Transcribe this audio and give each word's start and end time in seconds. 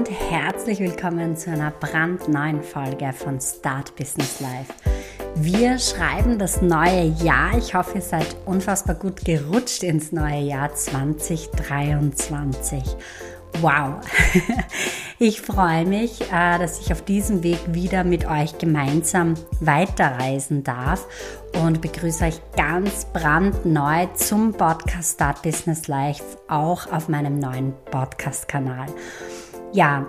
und 0.00 0.10
herzlich 0.30 0.80
willkommen 0.80 1.36
zu 1.36 1.50
einer 1.50 1.72
brandneuen 1.72 2.62
Folge 2.62 3.12
von 3.12 3.38
Start 3.38 3.94
Business 3.96 4.40
Life. 4.40 4.72
Wir 5.34 5.78
schreiben 5.78 6.38
das 6.38 6.62
neue 6.62 7.08
Jahr. 7.22 7.58
Ich 7.58 7.74
hoffe, 7.74 7.96
ihr 7.96 8.00
seid 8.00 8.34
unfassbar 8.46 8.94
gut 8.94 9.22
gerutscht 9.26 9.82
ins 9.82 10.10
neue 10.10 10.40
Jahr 10.40 10.74
2023. 10.74 12.82
Wow! 13.60 13.96
Ich 15.22 15.42
freue 15.42 15.84
mich, 15.84 16.22
äh, 16.32 16.58
dass 16.58 16.80
ich 16.80 16.92
auf 16.92 17.02
diesem 17.02 17.42
Weg 17.42 17.58
wieder 17.66 18.04
mit 18.04 18.26
euch 18.26 18.56
gemeinsam 18.56 19.34
weiterreisen 19.60 20.64
darf 20.64 21.06
und 21.62 21.82
begrüße 21.82 22.24
euch 22.24 22.40
ganz 22.56 23.04
brandneu 23.04 24.06
zum 24.14 24.54
Podcast 24.54 25.16
Start 25.16 25.42
Business 25.42 25.88
Life, 25.88 26.24
auch 26.48 26.90
auf 26.90 27.10
meinem 27.10 27.38
neuen 27.38 27.74
Podcast-Kanal. 27.90 28.86
Ja, 29.72 30.06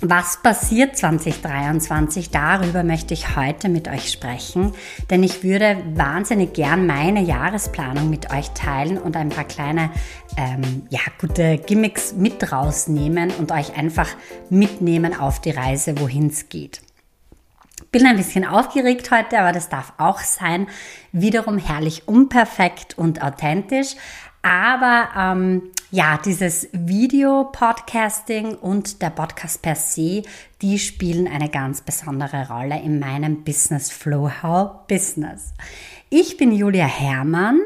was 0.00 0.42
passiert 0.42 0.96
2023? 0.96 2.30
Darüber 2.30 2.82
möchte 2.82 3.12
ich 3.12 3.36
heute 3.36 3.68
mit 3.68 3.88
euch 3.88 4.10
sprechen, 4.10 4.72
denn 5.10 5.22
ich 5.22 5.44
würde 5.44 5.76
wahnsinnig 5.92 6.54
gern 6.54 6.86
meine 6.86 7.20
Jahresplanung 7.20 8.08
mit 8.08 8.32
euch 8.32 8.50
teilen 8.52 8.96
und 8.96 9.18
ein 9.18 9.28
paar 9.28 9.44
kleine, 9.44 9.90
ähm, 10.38 10.86
ja, 10.88 11.00
gute 11.20 11.58
Gimmicks 11.58 12.14
mit 12.14 12.50
rausnehmen 12.50 13.30
und 13.32 13.52
euch 13.52 13.76
einfach 13.76 14.08
mitnehmen 14.48 15.18
auf 15.18 15.42
die 15.42 15.50
Reise, 15.50 16.00
wohin 16.00 16.28
es 16.28 16.48
geht. 16.48 16.80
Bin 17.92 18.06
ein 18.06 18.16
bisschen 18.16 18.46
aufgeregt 18.46 19.10
heute, 19.10 19.38
aber 19.38 19.52
das 19.52 19.68
darf 19.68 19.92
auch 19.98 20.20
sein. 20.20 20.68
Wiederum 21.12 21.58
herrlich 21.58 22.08
unperfekt 22.08 22.96
und 22.96 23.22
authentisch. 23.22 23.96
Aber 24.42 25.08
ähm, 25.14 25.62
ja, 25.92 26.18
dieses 26.24 26.68
Video-Podcasting 26.72 28.54
und 28.54 29.02
der 29.02 29.10
Podcast 29.10 29.60
per 29.60 29.74
se, 29.74 30.22
die 30.62 30.78
spielen 30.78 31.26
eine 31.26 31.48
ganz 31.48 31.80
besondere 31.80 32.48
Rolle 32.48 32.80
in 32.80 33.00
meinem 33.00 33.42
Business 33.42 33.90
Flow 33.90 34.30
How 34.42 34.86
Business. 34.86 35.52
Ich 36.08 36.36
bin 36.36 36.52
Julia 36.52 36.86
Herrmann, 36.86 37.60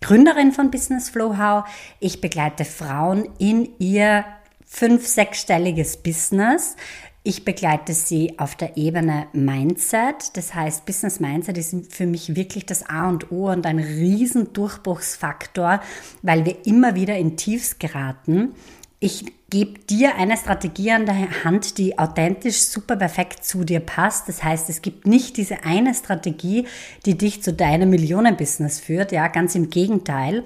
Gründerin 0.00 0.52
von 0.52 0.70
Business 0.70 1.10
Flow 1.10 1.36
How. 1.36 1.64
Ich 1.98 2.20
begleite 2.20 2.64
Frauen 2.64 3.28
in 3.38 3.68
ihr 3.80 4.24
fünf-, 4.64 5.08
sechsstelliges 5.08 5.96
Business 5.96 6.76
ich 7.24 7.44
begleite 7.44 7.92
sie 7.92 8.38
auf 8.38 8.54
der 8.54 8.76
Ebene 8.76 9.26
Mindset. 9.32 10.36
Das 10.36 10.54
heißt, 10.54 10.86
Business 10.86 11.20
Mindset 11.20 11.58
ist 11.58 11.92
für 11.92 12.06
mich 12.06 12.36
wirklich 12.36 12.64
das 12.64 12.88
A 12.88 13.08
und 13.08 13.30
O 13.30 13.50
und 13.50 13.66
ein 13.66 13.78
riesen 13.78 14.52
Durchbruchsfaktor, 14.52 15.80
weil 16.22 16.46
wir 16.46 16.66
immer 16.66 16.94
wieder 16.94 17.16
in 17.16 17.36
Tiefs 17.36 17.78
geraten. 17.78 18.54
Ich 19.00 19.26
gebe 19.50 19.78
dir 19.78 20.16
eine 20.16 20.36
Strategie 20.36 20.90
an 20.90 21.06
der 21.06 21.44
Hand, 21.44 21.78
die 21.78 21.98
authentisch 21.98 22.60
super 22.62 22.96
perfekt 22.96 23.44
zu 23.44 23.64
dir 23.64 23.80
passt. 23.80 24.28
Das 24.28 24.42
heißt, 24.42 24.68
es 24.70 24.82
gibt 24.82 25.06
nicht 25.06 25.36
diese 25.36 25.64
eine 25.64 25.94
Strategie, 25.94 26.66
die 27.06 27.16
dich 27.16 27.42
zu 27.42 27.52
deinem 27.52 27.90
Millionenbusiness 27.90 28.80
führt. 28.80 29.12
Ja, 29.12 29.28
ganz 29.28 29.54
im 29.54 29.70
Gegenteil. 29.70 30.44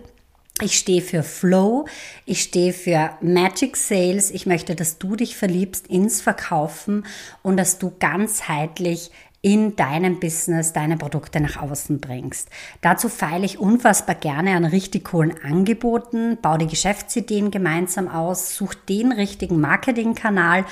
Ich 0.61 0.79
stehe 0.79 1.01
für 1.01 1.23
Flow, 1.23 1.87
ich 2.27 2.43
stehe 2.43 2.73
für 2.73 3.11
Magic 3.21 3.77
Sales. 3.77 4.31
Ich 4.31 4.47
möchte, 4.47 4.77
dass 4.77 4.99
du 4.99 5.17
dich 5.17 5.37
verliebst 5.37 5.87
ins 5.87 6.21
Verkaufen 6.21 7.07
und 7.43 7.57
dass 7.57 7.79
du 7.79 7.93
ganzheitlich 7.99 9.11
in 9.41 9.75
deinem 9.75 10.21
Business 10.21 10.73
deine 10.73 10.97
Produkte 10.97 11.41
nach 11.41 11.61
außen 11.61 12.01
bringst. 12.01 12.49
Dazu 12.81 13.09
feile 13.09 13.45
ich 13.45 13.59
unfassbar 13.59 14.15
gerne 14.15 14.55
an 14.55 14.65
richtig 14.65 15.07
coolen 15.07 15.35
Angeboten, 15.43 16.39
baue 16.41 16.59
die 16.59 16.69
Geschäftsideen 16.69 17.51
gemeinsam 17.51 18.07
aus, 18.07 18.57
suche 18.57 18.77
den 18.89 19.11
richtigen 19.11 19.61
Marketingkanal 19.61 20.65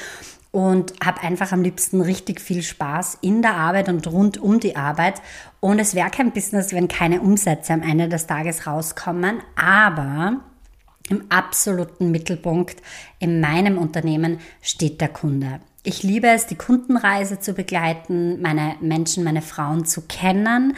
und 0.53 0.95
habe 1.05 1.21
einfach 1.23 1.53
am 1.53 1.63
liebsten 1.63 2.01
richtig 2.01 2.41
viel 2.41 2.63
Spaß 2.63 3.19
in 3.21 3.43
der 3.43 3.55
Arbeit 3.55 3.89
und 3.89 4.07
rund 4.09 4.39
um 4.39 4.59
die 4.59 4.77
Arbeit. 4.77 5.23
Und 5.61 5.79
es 5.79 5.95
wäre 5.95 6.11
kein 6.11 6.33
Business, 6.33 6.73
wenn 6.73 6.89
keine 6.89 7.21
Umsätze 7.21 7.73
am 7.73 7.83
Ende 7.83 8.09
des 8.09 8.27
Tages 8.27 8.67
rauskommen. 8.67 9.41
Aber 9.55 10.41
im 11.09 11.25
absoluten 11.29 12.11
Mittelpunkt 12.11 12.77
in 13.19 13.41
meinem 13.41 13.79
Unternehmen 13.79 14.39
steht 14.63 15.01
der 15.01 15.09
Kunde. 15.09 15.61
Ich 15.83 16.03
liebe 16.03 16.29
es, 16.29 16.47
die 16.47 16.57
Kundenreise 16.57 17.41
zu 17.41 17.55
begleiten, 17.55 18.41
meine 18.43 18.77
Menschen, 18.81 19.25
meine 19.25 19.43
Frauen 19.43 19.87
zu 19.87 20.03
kennen. 20.03 20.77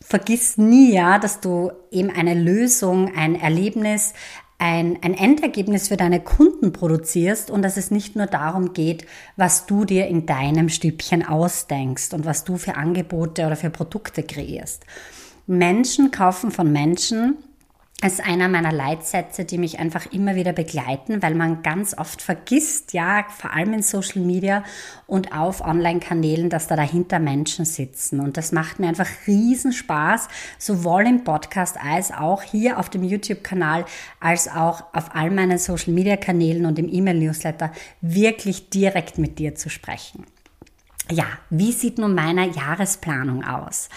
Vergiss 0.00 0.58
nie, 0.58 0.92
ja, 0.92 1.18
dass 1.18 1.40
du 1.40 1.70
eben 1.90 2.10
eine 2.10 2.34
Lösung, 2.34 3.14
ein 3.14 3.34
Erlebnis, 3.40 4.14
ein, 4.62 5.00
ein 5.02 5.14
Endergebnis 5.14 5.88
für 5.88 5.96
deine 5.96 6.20
Kunden 6.20 6.72
produzierst 6.72 7.50
und 7.50 7.62
dass 7.62 7.76
es 7.76 7.90
nicht 7.90 8.14
nur 8.14 8.26
darum 8.26 8.74
geht, 8.74 9.04
was 9.36 9.66
du 9.66 9.84
dir 9.84 10.06
in 10.06 10.24
deinem 10.24 10.68
Stübchen 10.68 11.26
ausdenkst 11.26 12.14
und 12.14 12.24
was 12.24 12.44
du 12.44 12.56
für 12.58 12.76
Angebote 12.76 13.44
oder 13.44 13.56
für 13.56 13.70
Produkte 13.70 14.22
kreierst. 14.22 14.86
Menschen 15.48 16.12
kaufen 16.12 16.52
von 16.52 16.70
Menschen 16.70 17.38
ist 18.08 18.24
einer 18.24 18.48
meiner 18.48 18.72
Leitsätze, 18.72 19.44
die 19.44 19.58
mich 19.58 19.78
einfach 19.78 20.06
immer 20.06 20.34
wieder 20.34 20.52
begleiten, 20.52 21.22
weil 21.22 21.34
man 21.34 21.62
ganz 21.62 21.96
oft 21.96 22.20
vergisst, 22.20 22.92
ja, 22.92 23.24
vor 23.28 23.52
allem 23.52 23.74
in 23.74 23.82
Social 23.82 24.22
Media 24.22 24.64
und 25.06 25.32
auf 25.32 25.60
Online-Kanälen, 25.60 26.50
dass 26.50 26.66
da 26.66 26.74
dahinter 26.74 27.20
Menschen 27.20 27.64
sitzen. 27.64 28.18
Und 28.18 28.36
das 28.36 28.50
macht 28.50 28.80
mir 28.80 28.88
einfach 28.88 29.08
riesen 29.26 29.72
Spaß, 29.72 30.28
sowohl 30.58 31.06
im 31.06 31.22
Podcast 31.22 31.76
als 31.80 32.10
auch 32.10 32.42
hier 32.42 32.78
auf 32.78 32.90
dem 32.90 33.04
YouTube-Kanal, 33.04 33.84
als 34.18 34.48
auch 34.48 34.82
auf 34.92 35.14
all 35.14 35.30
meinen 35.30 35.58
Social 35.58 35.92
Media-Kanälen 35.92 36.66
und 36.66 36.78
im 36.78 36.92
E-Mail-Newsletter 36.92 37.70
wirklich 38.00 38.68
direkt 38.70 39.18
mit 39.18 39.38
dir 39.38 39.54
zu 39.54 39.70
sprechen. 39.70 40.24
Ja, 41.10 41.26
wie 41.50 41.72
sieht 41.72 41.98
nun 41.98 42.14
meine 42.14 42.48
Jahresplanung 42.48 43.44
aus? 43.44 43.88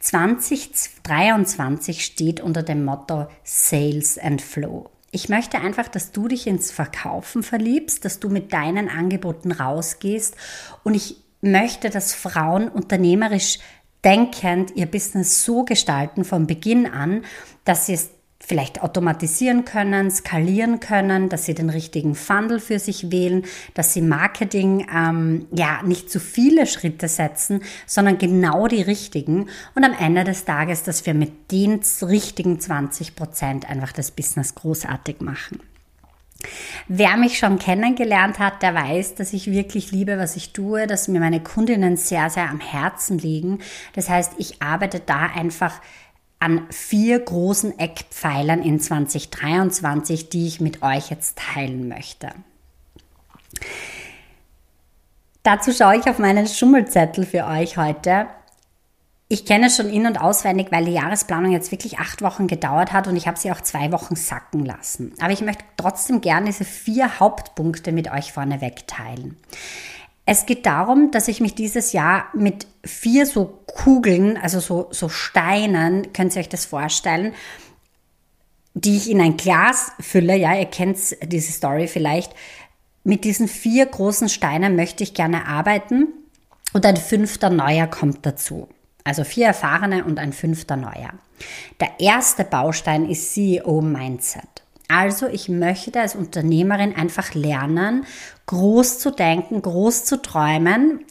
2023 0.00 2.04
steht 2.04 2.40
unter 2.40 2.62
dem 2.62 2.84
Motto 2.84 3.28
Sales 3.44 4.18
and 4.18 4.40
Flow. 4.40 4.90
Ich 5.10 5.28
möchte 5.28 5.60
einfach, 5.60 5.88
dass 5.88 6.10
du 6.10 6.26
dich 6.26 6.46
ins 6.46 6.72
Verkaufen 6.72 7.42
verliebst, 7.42 8.04
dass 8.04 8.18
du 8.18 8.28
mit 8.28 8.52
deinen 8.52 8.88
Angeboten 8.88 9.52
rausgehst 9.52 10.36
und 10.82 10.94
ich 10.94 11.16
möchte, 11.40 11.90
dass 11.90 12.14
Frauen 12.14 12.68
unternehmerisch 12.68 13.58
denkend 14.04 14.72
ihr 14.74 14.86
Business 14.86 15.44
so 15.44 15.64
gestalten 15.64 16.24
von 16.24 16.46
Beginn 16.46 16.86
an, 16.86 17.24
dass 17.64 17.86
sie 17.86 17.94
es 17.94 18.10
vielleicht 18.46 18.82
automatisieren 18.82 19.64
können, 19.64 20.10
skalieren 20.10 20.80
können, 20.80 21.28
dass 21.28 21.44
sie 21.44 21.54
den 21.54 21.70
richtigen 21.70 22.14
Funnel 22.14 22.60
für 22.60 22.78
sich 22.78 23.10
wählen, 23.10 23.44
dass 23.74 23.92
sie 23.92 24.02
Marketing 24.02 24.86
ähm, 24.94 25.46
ja 25.52 25.82
nicht 25.82 26.10
zu 26.10 26.20
viele 26.20 26.66
Schritte 26.66 27.08
setzen, 27.08 27.62
sondern 27.86 28.18
genau 28.18 28.66
die 28.68 28.82
richtigen 28.82 29.48
und 29.74 29.84
am 29.84 29.94
Ende 29.98 30.24
des 30.24 30.44
Tages, 30.44 30.82
dass 30.82 31.06
wir 31.06 31.14
mit 31.14 31.50
den 31.50 31.80
richtigen 32.02 32.60
20 32.60 33.16
Prozent 33.16 33.68
einfach 33.68 33.92
das 33.92 34.10
Business 34.10 34.54
großartig 34.54 35.20
machen. 35.20 35.60
Wer 36.88 37.16
mich 37.16 37.38
schon 37.38 37.58
kennengelernt 37.58 38.38
hat, 38.38 38.62
der 38.62 38.74
weiß, 38.74 39.14
dass 39.14 39.32
ich 39.32 39.50
wirklich 39.50 39.92
liebe, 39.92 40.18
was 40.18 40.36
ich 40.36 40.52
tue, 40.52 40.86
dass 40.86 41.08
mir 41.08 41.20
meine 41.20 41.42
Kundinnen 41.42 41.96
sehr, 41.96 42.28
sehr 42.30 42.50
am 42.50 42.60
Herzen 42.60 43.18
liegen. 43.18 43.60
Das 43.94 44.08
heißt, 44.08 44.32
ich 44.38 44.60
arbeite 44.60 45.00
da 45.00 45.30
einfach 45.34 45.80
an 46.44 46.66
vier 46.70 47.20
großen 47.20 47.78
Eckpfeilern 47.78 48.62
in 48.62 48.78
2023, 48.78 50.28
die 50.28 50.46
ich 50.46 50.60
mit 50.60 50.82
euch 50.82 51.08
jetzt 51.08 51.38
teilen 51.38 51.88
möchte. 51.88 52.28
Dazu 55.42 55.72
schaue 55.72 55.96
ich 55.96 56.04
auf 56.04 56.18
meinen 56.18 56.46
Schummelzettel 56.46 57.24
für 57.24 57.46
euch 57.46 57.78
heute. 57.78 58.26
Ich 59.28 59.46
kenne 59.46 59.68
es 59.68 59.76
schon 59.76 59.88
in- 59.88 60.06
und 60.06 60.20
auswendig, 60.20 60.66
weil 60.70 60.84
die 60.84 60.92
Jahresplanung 60.92 61.50
jetzt 61.50 61.72
wirklich 61.72 61.98
acht 61.98 62.20
Wochen 62.20 62.46
gedauert 62.46 62.92
hat 62.92 63.08
und 63.08 63.16
ich 63.16 63.26
habe 63.26 63.38
sie 63.38 63.50
auch 63.50 63.62
zwei 63.62 63.90
Wochen 63.90 64.14
sacken 64.14 64.66
lassen. 64.66 65.14
Aber 65.20 65.32
ich 65.32 65.40
möchte 65.40 65.64
trotzdem 65.78 66.20
gerne 66.20 66.46
diese 66.46 66.66
vier 66.66 67.20
Hauptpunkte 67.20 67.90
mit 67.90 68.12
euch 68.12 68.34
vorneweg 68.34 68.86
teilen. 68.86 69.38
Es 70.26 70.46
geht 70.46 70.64
darum, 70.64 71.10
dass 71.10 71.28
ich 71.28 71.40
mich 71.40 71.54
dieses 71.54 71.92
Jahr 71.92 72.26
mit 72.32 72.66
vier 72.84 73.26
so 73.26 73.60
Kugeln, 73.66 74.38
also 74.38 74.58
so, 74.58 74.88
so 74.90 75.08
Steinen, 75.08 76.12
könnt 76.12 76.34
ihr 76.34 76.40
euch 76.40 76.48
das 76.48 76.64
vorstellen, 76.64 77.34
die 78.72 78.96
ich 78.96 79.10
in 79.10 79.20
ein 79.20 79.36
Glas 79.36 79.92
fülle. 80.00 80.34
Ja, 80.36 80.54
ihr 80.54 80.66
kennt 80.66 80.98
diese 81.22 81.52
Story 81.52 81.88
vielleicht. 81.88 82.32
Mit 83.04 83.24
diesen 83.24 83.48
vier 83.48 83.84
großen 83.84 84.30
Steinen 84.30 84.76
möchte 84.76 85.04
ich 85.04 85.12
gerne 85.12 85.46
arbeiten 85.46 86.08
und 86.72 86.86
ein 86.86 86.96
fünfter 86.96 87.50
neuer 87.50 87.86
kommt 87.86 88.24
dazu. 88.24 88.68
Also 89.04 89.24
vier 89.24 89.48
erfahrene 89.48 90.04
und 90.04 90.18
ein 90.18 90.32
fünfter 90.32 90.76
neuer. 90.76 91.10
Der 91.80 92.00
erste 92.00 92.44
Baustein 92.44 93.08
ist 93.08 93.34
CEO 93.34 93.82
Mindset. 93.82 94.64
Also 94.88 95.26
ich 95.26 95.48
möchte 95.48 96.00
als 96.00 96.14
Unternehmerin 96.14 96.94
einfach 96.94 97.34
lernen, 97.34 98.06
groß 98.46 98.98
zu 98.98 99.10
denken, 99.10 99.62
groß 99.62 100.04
zu 100.04 100.20
träumen, 100.20 101.04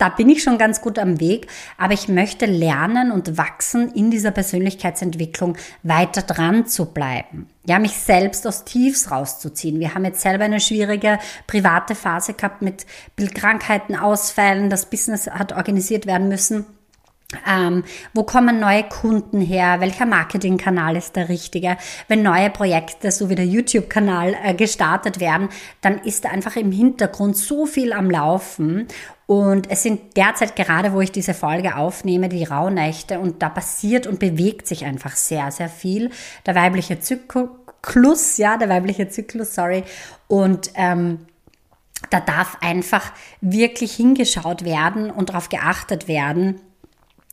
da 0.00 0.08
bin 0.08 0.30
ich 0.30 0.42
schon 0.42 0.56
ganz 0.56 0.80
gut 0.80 0.98
am 0.98 1.20
Weg, 1.20 1.46
aber 1.76 1.92
ich 1.92 2.08
möchte 2.08 2.46
lernen 2.46 3.12
und 3.12 3.36
wachsen 3.36 3.92
in 3.92 4.10
dieser 4.10 4.30
Persönlichkeitsentwicklung 4.30 5.58
weiter 5.82 6.22
dran 6.22 6.66
zu 6.66 6.86
bleiben. 6.86 7.48
Ja, 7.66 7.78
mich 7.78 7.98
selbst 7.98 8.46
aus 8.46 8.64
Tiefs 8.64 9.10
rauszuziehen. 9.10 9.78
Wir 9.78 9.94
haben 9.94 10.06
jetzt 10.06 10.22
selber 10.22 10.44
eine 10.44 10.58
schwierige 10.58 11.18
private 11.46 11.94
Phase 11.94 12.32
gehabt 12.32 12.62
mit 12.62 12.86
Bildkrankheiten, 13.14 13.94
Ausfällen, 13.94 14.70
das 14.70 14.86
Business 14.86 15.28
hat 15.28 15.52
organisiert 15.52 16.06
werden 16.06 16.28
müssen. 16.28 16.64
Ähm, 17.48 17.84
wo 18.12 18.24
kommen 18.24 18.58
neue 18.58 18.82
Kunden 18.82 19.40
her? 19.40 19.80
Welcher 19.80 20.06
Marketingkanal 20.06 20.96
ist 20.96 21.14
der 21.14 21.28
richtige? 21.28 21.76
Wenn 22.08 22.22
neue 22.22 22.50
Projekte, 22.50 23.12
so 23.12 23.28
wie 23.28 23.36
der 23.36 23.46
YouTube-Kanal, 23.46 24.36
äh, 24.42 24.54
gestartet 24.54 25.20
werden, 25.20 25.48
dann 25.80 25.98
ist 25.98 26.26
einfach 26.26 26.56
im 26.56 26.72
Hintergrund 26.72 27.36
so 27.36 27.66
viel 27.66 27.92
am 27.92 28.10
Laufen. 28.10 28.88
Und 29.26 29.70
es 29.70 29.84
sind 29.84 30.16
derzeit 30.16 30.56
gerade, 30.56 30.92
wo 30.92 31.00
ich 31.00 31.12
diese 31.12 31.34
Folge 31.34 31.76
aufnehme, 31.76 32.28
die 32.28 32.42
Rauhnächte 32.42 33.20
und 33.20 33.42
da 33.42 33.48
passiert 33.48 34.08
und 34.08 34.18
bewegt 34.18 34.66
sich 34.66 34.84
einfach 34.84 35.14
sehr, 35.14 35.52
sehr 35.52 35.68
viel. 35.68 36.10
Der 36.46 36.56
weibliche 36.56 36.98
Zyklus, 36.98 38.38
ja, 38.38 38.56
der 38.56 38.68
weibliche 38.68 39.08
Zyklus, 39.08 39.54
sorry. 39.54 39.84
Und 40.26 40.72
ähm, 40.74 41.26
da 42.08 42.18
darf 42.18 42.58
einfach 42.60 43.12
wirklich 43.40 43.92
hingeschaut 43.92 44.64
werden 44.64 45.12
und 45.12 45.28
darauf 45.28 45.48
geachtet 45.48 46.08
werden, 46.08 46.60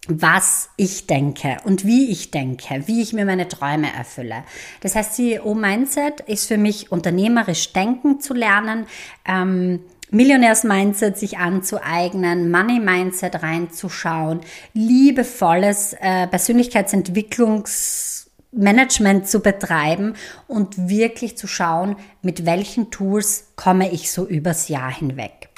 was 0.07 0.69
ich 0.77 1.07
denke 1.07 1.57
und 1.63 1.85
wie 1.85 2.09
ich 2.09 2.31
denke, 2.31 2.87
wie 2.87 3.01
ich 3.01 3.13
mir 3.13 3.25
meine 3.25 3.47
Träume 3.47 3.93
erfülle. 3.93 4.43
Das 4.81 4.95
heißt, 4.95 5.15
CEO-Mindset 5.15 6.21
ist 6.21 6.47
für 6.47 6.57
mich 6.57 6.91
unternehmerisch 6.91 7.73
denken 7.73 8.19
zu 8.19 8.33
lernen, 8.33 8.87
ähm, 9.25 9.81
Millionärs-Mindset 10.09 11.17
sich 11.17 11.37
anzueignen, 11.37 12.49
Money-Mindset 12.49 13.43
reinzuschauen, 13.43 14.39
liebevolles 14.73 15.97
äh, 15.99 16.27
Persönlichkeitsentwicklungsmanagement 16.27 19.27
zu 19.27 19.41
betreiben 19.41 20.13
und 20.47 20.87
wirklich 20.87 21.37
zu 21.37 21.47
schauen, 21.47 21.97
mit 22.21 22.45
welchen 22.45 22.89
Tools 22.89 23.51
komme 23.57 23.91
ich 23.91 24.09
so 24.09 24.25
übers 24.25 24.69
Jahr 24.69 24.93
hinweg. 24.93 25.49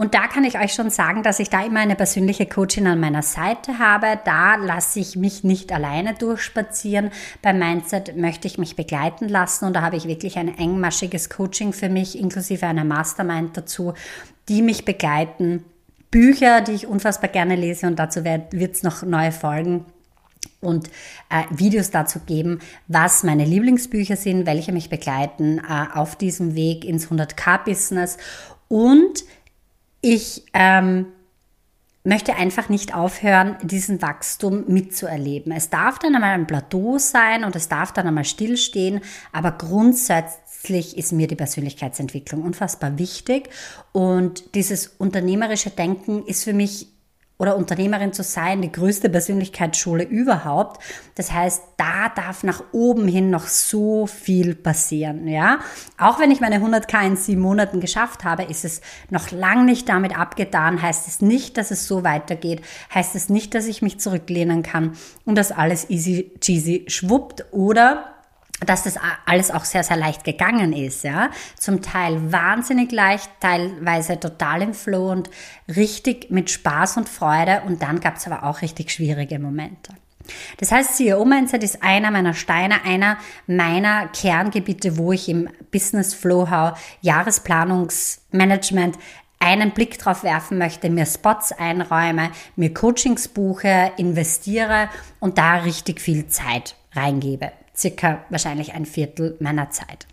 Und 0.00 0.14
da 0.14 0.28
kann 0.28 0.44
ich 0.44 0.58
euch 0.58 0.72
schon 0.72 0.88
sagen, 0.88 1.22
dass 1.22 1.40
ich 1.40 1.50
da 1.50 1.62
immer 1.62 1.80
eine 1.80 1.94
persönliche 1.94 2.46
Coachin 2.46 2.86
an 2.86 3.00
meiner 3.00 3.20
Seite 3.20 3.78
habe. 3.78 4.18
Da 4.24 4.56
lasse 4.56 4.98
ich 4.98 5.14
mich 5.14 5.44
nicht 5.44 5.70
alleine 5.72 6.14
durchspazieren. 6.14 7.10
Beim 7.42 7.58
Mindset 7.58 8.16
möchte 8.16 8.48
ich 8.48 8.56
mich 8.56 8.76
begleiten 8.76 9.28
lassen 9.28 9.66
und 9.66 9.74
da 9.74 9.82
habe 9.82 9.96
ich 9.96 10.08
wirklich 10.08 10.38
ein 10.38 10.56
engmaschiges 10.56 11.28
Coaching 11.28 11.74
für 11.74 11.90
mich, 11.90 12.18
inklusive 12.18 12.66
einer 12.66 12.84
Mastermind 12.84 13.54
dazu, 13.58 13.92
die 14.48 14.62
mich 14.62 14.86
begleiten. 14.86 15.66
Bücher, 16.10 16.62
die 16.62 16.72
ich 16.72 16.86
unfassbar 16.86 17.28
gerne 17.28 17.54
lese 17.54 17.86
und 17.86 17.98
dazu 17.98 18.24
wird 18.24 18.74
es 18.74 18.82
noch 18.82 19.02
neue 19.02 19.32
Folgen 19.32 19.84
und 20.62 20.88
äh, 21.28 21.44
Videos 21.50 21.90
dazu 21.90 22.20
geben, 22.20 22.60
was 22.88 23.22
meine 23.22 23.44
Lieblingsbücher 23.44 24.16
sind, 24.16 24.46
welche 24.46 24.72
mich 24.72 24.88
begleiten 24.88 25.58
äh, 25.58 25.86
auf 25.92 26.16
diesem 26.16 26.54
Weg 26.54 26.86
ins 26.86 27.08
100k-Business 27.08 28.16
und 28.68 29.24
ich 30.00 30.44
ähm, 30.54 31.06
möchte 32.04 32.34
einfach 32.36 32.68
nicht 32.68 32.94
aufhören, 32.94 33.56
diesen 33.62 34.00
Wachstum 34.00 34.64
mitzuerleben. 34.68 35.52
Es 35.52 35.68
darf 35.68 35.98
dann 35.98 36.14
einmal 36.14 36.30
ein 36.30 36.46
Plateau 36.46 36.98
sein 36.98 37.44
und 37.44 37.54
es 37.56 37.68
darf 37.68 37.92
dann 37.92 38.06
einmal 38.06 38.24
stillstehen, 38.24 39.00
aber 39.32 39.52
grundsätzlich 39.52 40.96
ist 40.96 41.12
mir 41.12 41.26
die 41.26 41.36
Persönlichkeitsentwicklung 41.36 42.42
unfassbar 42.42 42.98
wichtig 42.98 43.50
und 43.92 44.54
dieses 44.54 44.86
unternehmerische 44.86 45.70
Denken 45.70 46.24
ist 46.24 46.44
für 46.44 46.54
mich 46.54 46.88
oder 47.40 47.56
Unternehmerin 47.56 48.12
zu 48.12 48.22
sein, 48.22 48.60
die 48.60 48.70
größte 48.70 49.08
Persönlichkeitsschule 49.08 50.04
überhaupt. 50.04 50.82
Das 51.14 51.32
heißt, 51.32 51.62
da 51.78 52.10
darf 52.14 52.44
nach 52.44 52.62
oben 52.72 53.08
hin 53.08 53.30
noch 53.30 53.46
so 53.46 54.06
viel 54.06 54.54
passieren, 54.54 55.26
ja. 55.26 55.60
Auch 55.96 56.20
wenn 56.20 56.30
ich 56.30 56.42
meine 56.42 56.58
100k 56.58 57.06
in 57.06 57.16
sieben 57.16 57.40
Monaten 57.40 57.80
geschafft 57.80 58.24
habe, 58.24 58.42
ist 58.42 58.66
es 58.66 58.82
noch 59.08 59.30
lang 59.30 59.64
nicht 59.64 59.88
damit 59.88 60.18
abgetan, 60.18 60.82
heißt 60.82 61.08
es 61.08 61.22
nicht, 61.22 61.56
dass 61.56 61.70
es 61.70 61.88
so 61.88 62.04
weitergeht, 62.04 62.60
heißt 62.94 63.14
es 63.16 63.30
nicht, 63.30 63.54
dass 63.54 63.66
ich 63.66 63.80
mich 63.80 63.98
zurücklehnen 63.98 64.62
kann 64.62 64.92
und 65.24 65.36
dass 65.36 65.50
alles 65.50 65.88
easy 65.88 66.32
cheesy 66.40 66.84
schwuppt 66.88 67.46
oder 67.52 68.19
dass 68.66 68.82
das 68.82 68.98
alles 69.26 69.50
auch 69.50 69.64
sehr, 69.64 69.82
sehr 69.82 69.96
leicht 69.96 70.24
gegangen 70.24 70.72
ist, 70.72 71.04
ja. 71.04 71.30
Zum 71.56 71.82
Teil 71.82 72.32
wahnsinnig 72.32 72.92
leicht, 72.92 73.30
teilweise 73.40 74.20
total 74.20 74.62
im 74.62 74.74
Flow 74.74 75.10
und 75.10 75.30
richtig 75.68 76.30
mit 76.30 76.50
Spaß 76.50 76.98
und 76.98 77.08
Freude. 77.08 77.62
Und 77.66 77.82
dann 77.82 78.00
gab 78.00 78.16
es 78.16 78.26
aber 78.26 78.44
auch 78.44 78.62
richtig 78.62 78.90
schwierige 78.90 79.38
Momente. 79.38 79.94
Das 80.58 80.70
heißt, 80.70 80.96
CEO 80.96 81.24
Mindset 81.24 81.64
ist 81.64 81.82
einer 81.82 82.10
meiner 82.10 82.34
Steine, 82.34 82.84
einer 82.84 83.16
meiner 83.46 84.08
Kerngebiete, 84.08 84.98
wo 84.98 85.12
ich 85.12 85.28
im 85.28 85.48
Business 85.72 86.14
Flow 86.14 86.50
How 86.50 86.78
Jahresplanungsmanagement 87.00 88.98
einen 89.40 89.70
Blick 89.70 89.98
drauf 89.98 90.22
werfen 90.22 90.58
möchte, 90.58 90.90
mir 90.90 91.06
Spots 91.06 91.52
einräume, 91.52 92.30
mir 92.56 92.74
Coachings 92.74 93.28
buche, 93.28 93.92
investiere 93.96 94.90
und 95.18 95.38
da 95.38 95.56
richtig 95.56 96.00
viel 96.00 96.26
Zeit 96.26 96.76
reingebe 96.92 97.50
circa 97.80 98.24
wahrscheinlich 98.30 98.74
ein 98.74 98.86
Viertel 98.86 99.36
meiner 99.40 99.70
Zeit. 99.70 100.06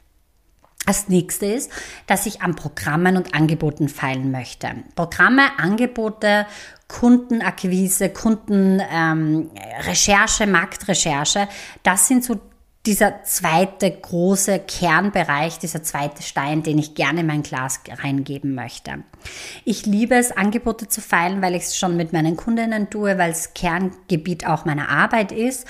Das 0.85 1.09
nächste 1.09 1.47
ist, 1.47 1.71
dass 2.05 2.25
ich 2.25 2.41
an 2.41 2.55
Programmen 2.55 3.17
und 3.17 3.35
Angeboten 3.35 3.89
feilen 3.89 4.31
möchte. 4.31 4.69
Programme, 4.95 5.59
Angebote, 5.59 6.45
Kundenakquise, 6.87 8.09
Kundenrecherche, 8.09 10.43
ähm, 10.45 10.51
Marktrecherche, 10.51 11.49
das 11.83 12.07
sind 12.07 12.23
so 12.23 12.39
dieser 12.85 13.23
zweite 13.23 13.91
große 13.91 14.59
Kernbereich, 14.59 15.59
dieser 15.59 15.83
zweite 15.83 16.23
Stein, 16.23 16.63
den 16.63 16.79
ich 16.79 16.95
gerne 16.95 17.19
in 17.19 17.27
mein 17.27 17.43
Glas 17.43 17.81
reingeben 18.01 18.55
möchte. 18.55 19.03
Ich 19.65 19.85
liebe 19.85 20.15
es, 20.15 20.31
Angebote 20.31 20.87
zu 20.87 21.01
feilen, 21.01 21.41
weil 21.41 21.55
ich 21.55 21.63
es 21.63 21.77
schon 21.77 21.97
mit 21.97 22.13
meinen 22.13 22.37
Kundinnen 22.37 22.89
tue, 22.89 23.17
weil 23.17 23.31
es 23.31 23.53
Kerngebiet 23.53 24.47
auch 24.47 24.63
meiner 24.63 24.87
Arbeit 24.87 25.33
ist. 25.33 25.67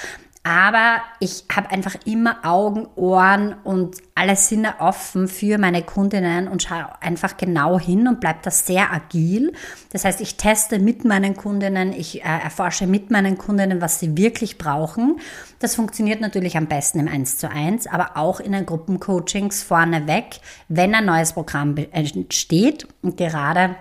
Aber 0.48 1.02
ich 1.20 1.44
habe 1.54 1.72
einfach 1.72 1.96
immer 2.06 2.38
Augen, 2.46 2.88
Ohren 2.96 3.56
und 3.66 3.98
alle 4.16 4.38
Sinne 4.38 4.76
offen 4.80 5.28
für 5.28 5.58
meine 5.58 5.84
Kundinnen 5.84 6.48
und 6.48 6.64
schaue 6.64 6.88
einfach 7.02 7.36
genau 7.36 7.78
hin 7.78 8.08
und 8.08 8.22
bleibe 8.22 8.40
da 8.44 8.50
sehr 8.50 8.94
agil. 8.94 9.52
Das 9.92 10.06
heißt, 10.06 10.22
ich 10.22 10.38
teste 10.38 10.80
mit 10.80 11.04
meinen 11.04 11.36
Kundinnen, 11.36 11.92
ich 11.92 12.22
äh, 12.22 12.24
erforsche 12.24 12.88
mit 12.88 13.12
meinen 13.12 13.38
Kundinnen, 13.38 13.82
was 13.82 14.00
sie 14.00 14.16
wirklich 14.16 14.58
brauchen. 14.58 15.20
Das 15.60 15.76
funktioniert 15.76 16.22
natürlich 16.22 16.56
am 16.56 16.68
besten 16.68 17.02
im 17.02 17.10
1 17.10 17.40
zu 17.40 17.52
1, 17.52 17.88
aber 17.88 18.16
auch 18.16 18.40
in 18.40 18.54
den 18.54 18.66
Gruppencoachings 18.66 19.64
vorneweg, 19.64 20.40
wenn 20.70 20.96
ein 20.96 21.04
neues 21.04 21.34
Programm 21.34 21.76
entsteht. 21.92 22.88
Und 23.02 23.18
gerade 23.18 23.76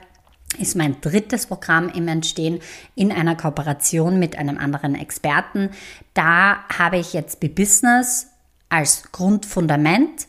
ist 0.59 0.77
mein 0.77 1.01
drittes 1.01 1.47
Programm 1.47 1.89
im 1.89 2.09
Entstehen 2.09 2.61
in 2.95 3.13
einer 3.13 3.37
Kooperation 3.37 4.19
mit 4.19 4.39
einem 4.39 4.59
anderen 4.59 4.95
Experten. 4.95 5.71
Da 6.15 6.65
habe 6.77 6.99
ich 6.99 7.13
jetzt 7.13 7.41
B-Business 7.41 8.29
als 8.69 9.11
Grundfundament 9.13 10.27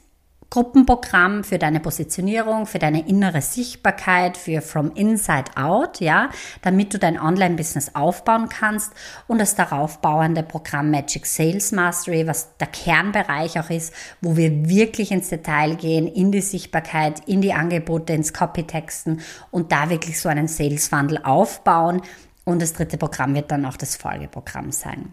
Gruppenprogramm 0.49 1.43
für 1.43 1.57
deine 1.57 1.81
Positionierung, 1.81 2.67
für 2.67 2.79
deine 2.79 3.07
innere 3.07 3.41
Sichtbarkeit, 3.41 4.37
für 4.37 4.61
From 4.61 4.91
Inside 4.95 5.51
Out, 5.55 5.99
ja, 5.99 6.29
damit 6.61 6.93
du 6.93 6.99
dein 6.99 7.19
Online-Business 7.19 7.95
aufbauen 7.95 8.47
kannst 8.47 8.93
und 9.27 9.39
das 9.39 9.55
darauf 9.55 9.99
bauende 9.99 10.43
Programm 10.43 10.89
Magic 10.89 11.25
Sales 11.25 11.73
Mastery, 11.73 12.27
was 12.27 12.55
der 12.57 12.67
Kernbereich 12.67 13.59
auch 13.59 13.69
ist, 13.69 13.93
wo 14.21 14.37
wir 14.37 14.69
wirklich 14.69 15.11
ins 15.11 15.29
Detail 15.29 15.75
gehen, 15.75 16.07
in 16.07 16.31
die 16.31 16.41
Sichtbarkeit, 16.41 17.27
in 17.27 17.41
die 17.41 17.53
Angebote, 17.53 18.13
ins 18.13 18.33
Copytexten 18.33 19.19
und 19.51 19.73
da 19.73 19.89
wirklich 19.89 20.19
so 20.19 20.29
einen 20.29 20.47
Sales 20.47 20.87
Funnel 20.87 21.19
aufbauen. 21.23 22.01
Und 22.45 22.61
das 22.61 22.71
dritte 22.71 22.97
Programm 22.97 23.35
wird 23.35 23.51
dann 23.51 23.65
auch 23.65 23.75
das 23.75 23.97
Folgeprogramm 23.97 24.71
sein. 24.71 25.11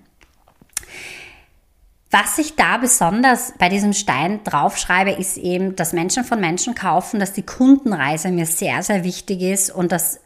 Was 2.16 2.38
ich 2.38 2.54
da 2.54 2.76
besonders 2.76 3.54
bei 3.58 3.68
diesem 3.68 3.92
Stein 3.92 4.38
draufschreibe, 4.44 5.10
ist 5.10 5.36
eben, 5.36 5.74
dass 5.74 5.92
Menschen 5.92 6.22
von 6.22 6.40
Menschen 6.40 6.76
kaufen, 6.76 7.18
dass 7.18 7.32
die 7.32 7.42
Kundenreise 7.42 8.30
mir 8.30 8.46
sehr, 8.46 8.84
sehr 8.84 9.02
wichtig 9.02 9.42
ist 9.42 9.72
und 9.72 9.90
dass 9.90 10.20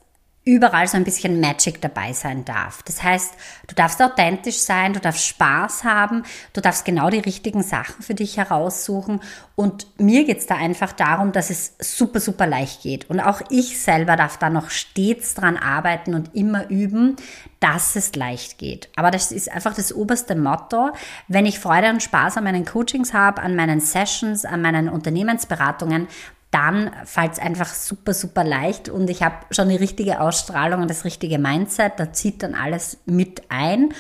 überall 0.49 0.89
so 0.89 0.97
ein 0.97 1.05
bisschen 1.05 1.41
Magic 1.41 1.83
dabei 1.83 2.15
sein 2.15 2.47
darf. 2.47 2.83
Das 2.85 3.03
heißt, 3.03 3.35
du 3.67 3.75
darfst 3.75 4.01
authentisch 4.03 4.57
sein, 4.57 4.95
du 4.95 5.01
darfst 5.01 5.27
Spaß 5.27 5.85
haben, 5.85 6.23
du 6.55 6.63
darfst 6.63 6.87
genau 6.87 7.11
die 7.11 7.19
richtigen 7.19 7.63
Sachen 7.63 8.03
für 8.03 8.15
dich 8.15 8.39
heraussuchen. 8.39 9.21
Und 9.57 9.87
mir 10.01 10.25
geht's 10.25 10.47
da 10.47 10.55
einfach 10.57 10.93
darum, 10.93 11.33
dass 11.33 11.51
es 11.51 11.75
super, 11.81 12.19
super 12.19 12.47
leicht 12.47 12.83
geht. 12.83 13.11
Und 13.11 13.21
auch 13.21 13.43
ich 13.51 13.79
selber 13.79 14.17
darf 14.17 14.39
da 14.39 14.49
noch 14.49 14.71
stets 14.71 15.35
dran 15.35 15.59
arbeiten 15.59 16.15
und 16.15 16.35
immer 16.35 16.71
üben, 16.71 17.17
dass 17.61 17.95
es 17.97 18.15
leicht 18.15 18.57
geht. 18.57 18.89
Aber 18.97 19.11
das 19.11 19.33
ist 19.33 19.53
einfach 19.53 19.75
das 19.75 19.93
oberste 19.93 20.35
Motto. 20.35 20.93
Wenn 21.27 21.45
ich 21.45 21.59
Freude 21.59 21.91
und 21.91 22.03
Spaß 22.03 22.39
an 22.39 22.45
meinen 22.45 22.65
Coachings 22.65 23.13
habe, 23.13 23.43
an 23.43 23.55
meinen 23.55 23.81
Sessions, 23.81 24.47
an 24.47 24.63
meinen 24.63 24.89
Unternehmensberatungen, 24.89 26.09
dann 26.51 26.91
fällt 27.05 27.33
es 27.33 27.39
einfach 27.39 27.69
super, 27.69 28.15
super 28.15 28.43
leicht 28.43 28.89
und 28.89 29.11
ich 29.11 29.23
habe 29.23 29.37
schon 29.51 29.69
die 29.69 29.77
richtige 29.77 30.21
Ausstrahlung 30.21 30.83
und 30.83 30.91
das 30.91 31.05
richtige 31.05 31.39
Mindset, 31.39 31.95
da 31.99 32.13
zieht 32.13 32.43
dann 32.43 32.55
alles 32.55 32.99
mit 33.05 33.43
ein. 33.51 33.95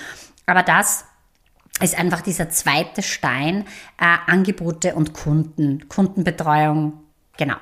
Aber 0.46 0.62
das 0.62 1.04
ist 1.80 1.98
einfach 1.98 2.22
dieser 2.22 2.48
zweite 2.48 3.02
Stein, 3.02 3.66
äh, 4.00 4.16
Angebote 4.26 4.94
und 4.94 5.12
Kunden, 5.12 5.88
Kundenbetreuung, 5.88 6.94
genau. 7.36 7.56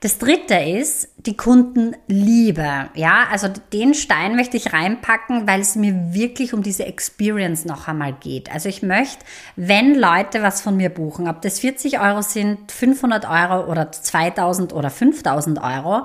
Das 0.00 0.18
dritte 0.18 0.54
ist 0.54 1.08
die 1.16 1.36
Kundenliebe. 1.36 2.90
Ja, 2.94 3.26
also 3.30 3.48
den 3.72 3.94
Stein 3.94 4.36
möchte 4.36 4.56
ich 4.56 4.72
reinpacken, 4.72 5.46
weil 5.46 5.60
es 5.60 5.76
mir 5.76 6.12
wirklich 6.12 6.52
um 6.52 6.62
diese 6.62 6.84
Experience 6.84 7.64
noch 7.64 7.88
einmal 7.88 8.12
geht. 8.12 8.52
Also 8.52 8.68
ich 8.68 8.82
möchte, 8.82 9.24
wenn 9.56 9.94
Leute 9.94 10.42
was 10.42 10.60
von 10.60 10.76
mir 10.76 10.90
buchen, 10.90 11.28
ob 11.28 11.40
das 11.40 11.60
40 11.60 12.00
Euro 12.00 12.22
sind, 12.22 12.70
500 12.70 13.24
Euro 13.28 13.70
oder 13.70 13.90
2000 13.92 14.72
oder 14.72 14.90
5000 14.90 15.62
Euro, 15.62 16.04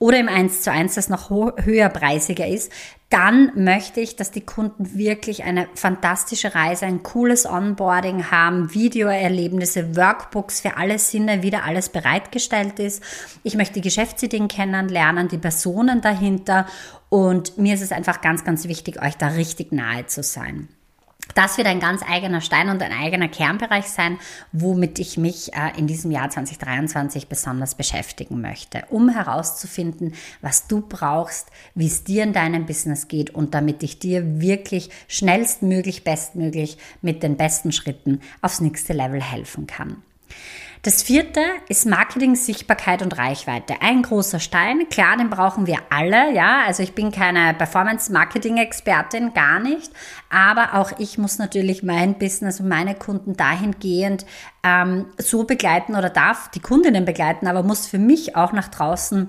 oder 0.00 0.18
im 0.18 0.28
1 0.28 0.62
zu 0.62 0.72
1, 0.72 0.94
das 0.94 1.10
noch 1.10 1.30
höherpreisiger 1.30 2.46
ist, 2.46 2.72
dann 3.10 3.52
möchte 3.54 4.00
ich, 4.00 4.16
dass 4.16 4.30
die 4.30 4.40
Kunden 4.40 4.96
wirklich 4.96 5.44
eine 5.44 5.68
fantastische 5.74 6.54
Reise, 6.54 6.86
ein 6.86 7.02
cooles 7.02 7.44
Onboarding 7.44 8.30
haben, 8.30 8.72
Videoerlebnisse, 8.72 9.96
Workbooks 9.96 10.60
für 10.60 10.78
alle 10.78 10.98
Sinne, 10.98 11.42
wieder 11.42 11.64
alles 11.64 11.90
bereitgestellt 11.90 12.78
ist. 12.78 13.02
Ich 13.42 13.56
möchte 13.56 13.74
die 13.74 13.80
Geschäftsideen 13.82 14.48
kennenlernen, 14.48 15.28
die 15.28 15.38
Personen 15.38 16.00
dahinter 16.00 16.66
und 17.10 17.58
mir 17.58 17.74
ist 17.74 17.82
es 17.82 17.92
einfach 17.92 18.22
ganz, 18.22 18.42
ganz 18.42 18.66
wichtig, 18.68 19.02
euch 19.02 19.16
da 19.16 19.28
richtig 19.28 19.70
nahe 19.70 20.06
zu 20.06 20.22
sein. 20.22 20.68
Das 21.34 21.58
wird 21.58 21.66
ein 21.66 21.80
ganz 21.80 22.02
eigener 22.08 22.40
Stein 22.40 22.68
und 22.68 22.82
ein 22.82 22.92
eigener 22.92 23.28
Kernbereich 23.28 23.86
sein, 23.86 24.18
womit 24.52 24.98
ich 24.98 25.16
mich 25.16 25.52
äh, 25.54 25.78
in 25.78 25.86
diesem 25.86 26.10
Jahr 26.10 26.30
2023 26.30 27.28
besonders 27.28 27.74
beschäftigen 27.74 28.40
möchte, 28.40 28.84
um 28.90 29.08
herauszufinden, 29.08 30.14
was 30.40 30.66
du 30.66 30.80
brauchst, 30.80 31.48
wie 31.74 31.86
es 31.86 32.04
dir 32.04 32.24
in 32.24 32.32
deinem 32.32 32.66
Business 32.66 33.08
geht 33.08 33.30
und 33.30 33.54
damit 33.54 33.82
ich 33.82 33.98
dir 33.98 34.40
wirklich 34.40 34.90
schnellstmöglich, 35.08 36.04
bestmöglich 36.04 36.78
mit 37.02 37.22
den 37.22 37.36
besten 37.36 37.72
Schritten 37.72 38.20
aufs 38.42 38.60
nächste 38.60 38.92
Level 38.92 39.22
helfen 39.22 39.66
kann. 39.66 40.02
Das 40.82 41.02
vierte 41.02 41.42
ist 41.68 41.84
Marketing, 41.84 42.36
Sichtbarkeit 42.36 43.02
und 43.02 43.18
Reichweite. 43.18 43.82
Ein 43.82 44.00
großer 44.00 44.40
Stein. 44.40 44.88
Klar, 44.88 45.18
den 45.18 45.28
brauchen 45.28 45.66
wir 45.66 45.76
alle, 45.90 46.32
ja. 46.32 46.62
Also 46.66 46.82
ich 46.82 46.94
bin 46.94 47.12
keine 47.12 47.52
Performance-Marketing-Expertin, 47.52 49.34
gar 49.34 49.60
nicht. 49.60 49.92
Aber 50.30 50.80
auch 50.80 50.92
ich 50.98 51.18
muss 51.18 51.36
natürlich 51.36 51.82
mein 51.82 52.18
Business 52.18 52.60
und 52.60 52.68
meine 52.68 52.94
Kunden 52.94 53.36
dahingehend 53.36 54.24
ähm, 54.62 55.06
so 55.18 55.44
begleiten 55.44 55.96
oder 55.96 56.08
darf 56.08 56.50
die 56.50 56.60
Kundinnen 56.60 57.04
begleiten, 57.04 57.46
aber 57.46 57.62
muss 57.62 57.86
für 57.86 57.98
mich 57.98 58.34
auch 58.34 58.52
nach 58.52 58.68
draußen 58.68 59.28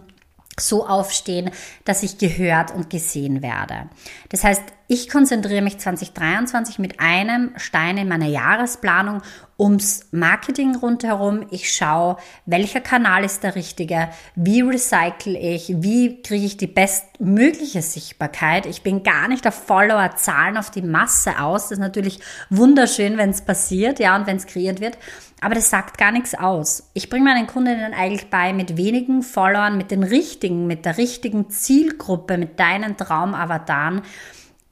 so 0.59 0.85
aufstehen, 0.85 1.51
dass 1.85 2.03
ich 2.03 2.17
gehört 2.17 2.71
und 2.71 2.89
gesehen 2.89 3.41
werde. 3.41 3.89
Das 4.29 4.43
heißt, 4.43 4.63
ich 4.87 5.09
konzentriere 5.09 5.61
mich 5.61 5.79
2023 5.79 6.79
mit 6.79 6.99
einem 6.99 7.51
Stein 7.55 7.97
in 7.97 8.07
meiner 8.07 8.27
Jahresplanung 8.27 9.21
ums 9.61 10.07
Marketing 10.11 10.75
rundherum. 10.75 11.45
Ich 11.51 11.71
schaue, 11.71 12.17
welcher 12.47 12.81
Kanal 12.81 13.23
ist 13.23 13.43
der 13.43 13.53
richtige, 13.53 14.09
wie 14.33 14.61
recycle 14.61 15.37
ich, 15.37 15.71
wie 15.83 16.23
kriege 16.23 16.47
ich 16.47 16.57
die 16.57 16.65
bestmögliche 16.65 17.83
Sichtbarkeit. 17.83 18.65
Ich 18.65 18.81
bin 18.81 19.03
gar 19.03 19.27
nicht 19.27 19.45
auf 19.45 19.53
Follower-Zahlen, 19.53 20.57
auf 20.57 20.71
die 20.71 20.81
Masse 20.81 21.39
aus. 21.39 21.63
Das 21.63 21.73
ist 21.73 21.79
natürlich 21.79 22.19
wunderschön, 22.49 23.17
wenn 23.17 23.29
es 23.29 23.41
passiert, 23.41 23.99
ja, 23.99 24.15
und 24.15 24.25
wenn 24.25 24.37
es 24.37 24.47
kreiert 24.47 24.81
wird. 24.81 24.97
Aber 25.41 25.53
das 25.53 25.69
sagt 25.69 25.99
gar 25.99 26.11
nichts 26.11 26.33
aus. 26.33 26.89
Ich 26.93 27.11
bringe 27.11 27.25
meinen 27.25 27.45
Kundinnen 27.45 27.93
eigentlich 27.93 28.31
bei, 28.31 28.53
mit 28.53 28.77
wenigen 28.77 29.21
Followern, 29.21 29.77
mit 29.77 29.91
den 29.91 30.01
richtigen, 30.01 30.65
mit 30.65 30.85
der 30.85 30.97
richtigen 30.97 31.51
Zielgruppe, 31.51 32.39
mit 32.39 32.59
deinen 32.59 32.97
Traumavataren, 32.97 34.01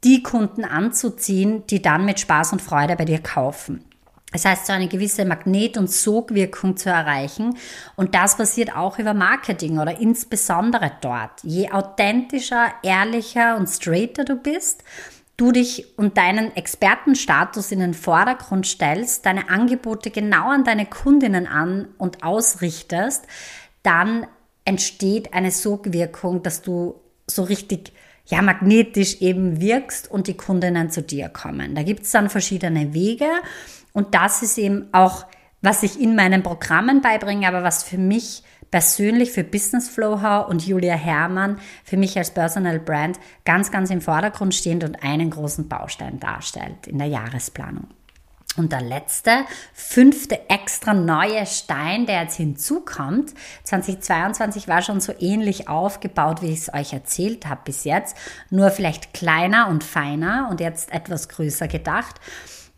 die 0.03 0.23
Kunden 0.23 0.65
anzuziehen, 0.65 1.67
die 1.67 1.81
dann 1.81 2.05
mit 2.05 2.19
Spaß 2.19 2.53
und 2.53 2.61
Freude 2.61 2.95
bei 2.95 3.05
dir 3.05 3.19
kaufen. 3.19 3.83
Das 4.31 4.45
heißt, 4.45 4.67
so 4.67 4.73
eine 4.73 4.87
gewisse 4.87 5.25
Magnet- 5.25 5.77
und 5.77 5.89
Sogwirkung 5.89 6.77
zu 6.77 6.89
erreichen. 6.89 7.57
Und 7.95 8.13
das 8.13 8.37
passiert 8.37 8.75
auch 8.75 8.99
über 8.99 9.13
Marketing 9.13 9.79
oder 9.79 9.99
insbesondere 9.99 10.91
dort. 11.01 11.43
Je 11.43 11.71
authentischer, 11.71 12.67
ehrlicher 12.83 13.57
und 13.57 13.67
straighter 13.67 14.25
du 14.25 14.35
bist, 14.35 14.83
du 15.35 15.51
dich 15.51 15.97
und 15.97 16.17
deinen 16.17 16.55
Expertenstatus 16.55 17.71
in 17.71 17.79
den 17.79 17.93
Vordergrund 17.93 18.67
stellst, 18.67 19.25
deine 19.25 19.49
Angebote 19.49 20.11
genau 20.11 20.49
an 20.49 20.63
deine 20.63 20.85
Kundinnen 20.85 21.47
an 21.47 21.87
und 21.97 22.23
ausrichtest, 22.23 23.25
dann 23.81 24.27
entsteht 24.65 25.33
eine 25.33 25.51
Sogwirkung, 25.51 26.43
dass 26.43 26.61
du 26.61 26.99
so 27.25 27.43
richtig 27.43 27.93
ja, 28.25 28.41
magnetisch 28.43 29.21
eben 29.21 29.59
wirkst 29.59 30.11
und 30.11 30.27
die 30.27 30.37
Kundinnen 30.37 30.91
zu 30.91 31.01
dir 31.01 31.29
kommen. 31.29 31.73
Da 31.73 31.81
gibt 31.81 32.03
es 32.03 32.11
dann 32.11 32.29
verschiedene 32.29 32.93
Wege 32.93 33.29
und 33.93 34.15
das 34.15 34.41
ist 34.41 34.57
eben 34.57 34.89
auch, 34.93 35.25
was 35.61 35.83
ich 35.83 35.99
in 35.99 36.15
meinen 36.15 36.43
Programmen 36.43 37.01
beibringe, 37.01 37.47
aber 37.47 37.63
was 37.63 37.83
für 37.83 37.97
mich 37.97 38.43
persönlich 38.71 39.31
für 39.31 39.43
Business 39.43 39.89
Flow 39.89 40.45
und 40.47 40.65
Julia 40.65 40.93
Herrmann 40.93 41.59
für 41.83 41.97
mich 41.97 42.17
als 42.17 42.31
Personal 42.31 42.79
Brand 42.79 43.19
ganz, 43.45 43.71
ganz 43.71 43.89
im 43.89 44.01
Vordergrund 44.01 44.53
stehend 44.53 44.83
und 44.83 45.03
einen 45.03 45.31
großen 45.31 45.67
Baustein 45.67 46.19
darstellt 46.19 46.87
in 46.87 46.99
der 46.99 47.07
Jahresplanung. 47.07 47.87
Und 48.57 48.71
der 48.73 48.81
letzte, 48.81 49.45
fünfte 49.73 50.49
extra 50.49 50.93
neue 50.93 51.45
Stein, 51.45 52.05
der 52.05 52.23
jetzt 52.23 52.35
hinzukommt, 52.35 53.33
2022 53.63 54.67
war 54.67 54.81
schon 54.81 54.99
so 54.99 55.13
ähnlich 55.19 55.69
aufgebaut, 55.69 56.41
wie 56.41 56.51
ich 56.51 56.59
es 56.59 56.73
euch 56.73 56.91
erzählt 56.91 57.47
habe 57.47 57.61
bis 57.63 57.85
jetzt, 57.85 58.17
nur 58.49 58.69
vielleicht 58.71 59.13
kleiner 59.13 59.69
und 59.69 59.83
feiner 59.83 60.47
und 60.49 60.59
jetzt 60.59 60.91
etwas 60.91 61.29
größer 61.29 61.67
gedacht. 61.67 62.19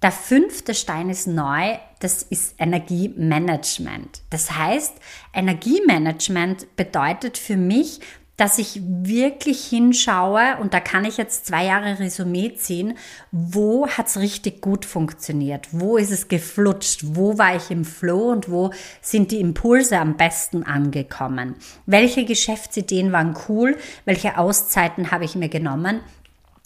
Der 0.01 0.11
fünfte 0.11 0.73
Stein 0.73 1.09
ist 1.09 1.27
neu, 1.27 1.77
das 1.99 2.23
ist 2.23 2.55
Energiemanagement. 2.57 4.23
Das 4.31 4.51
heißt, 4.51 4.95
Energiemanagement 5.33 6.75
bedeutet 6.75 7.37
für 7.37 7.55
mich, 7.55 7.99
dass 8.35 8.57
ich 8.57 8.81
wirklich 8.83 9.63
hinschaue 9.65 10.57
und 10.59 10.73
da 10.73 10.79
kann 10.79 11.05
ich 11.05 11.17
jetzt 11.17 11.45
zwei 11.45 11.65
Jahre 11.65 11.99
Resümee 11.99 12.55
ziehen, 12.55 12.97
wo 13.31 13.87
hat 13.87 14.07
es 14.07 14.17
richtig 14.17 14.61
gut 14.61 14.83
funktioniert, 14.83 15.67
wo 15.71 15.97
ist 15.97 16.09
es 16.09 16.27
geflutscht, 16.27 17.01
wo 17.03 17.37
war 17.37 17.55
ich 17.55 17.69
im 17.69 17.85
Flow 17.85 18.31
und 18.31 18.49
wo 18.49 18.71
sind 18.99 19.29
die 19.29 19.39
Impulse 19.39 19.99
am 19.99 20.17
besten 20.17 20.63
angekommen, 20.63 21.55
welche 21.85 22.25
Geschäftsideen 22.25 23.11
waren 23.11 23.37
cool, 23.47 23.77
welche 24.05 24.39
Auszeiten 24.39 25.11
habe 25.11 25.25
ich 25.25 25.35
mir 25.35 25.49
genommen? 25.49 25.99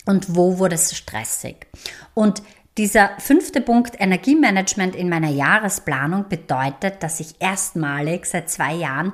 Und 0.08 0.36
wo 0.36 0.60
wurde 0.60 0.75
es 0.75 0.96
stressig. 0.96 1.65
Und 2.13 2.44
dieser 2.77 3.12
fünfte 3.20 3.62
Punkt 3.62 4.00
Energiemanagement 4.00 4.96
in 4.96 5.08
meiner 5.08 5.29
Jahresplanung 5.29 6.27
bedeutet, 6.27 7.01
dass 7.01 7.20
ich 7.20 7.36
erstmalig 7.39 8.25
seit 8.25 8.50
zwei 8.50 8.74
Jahren, 8.74 9.13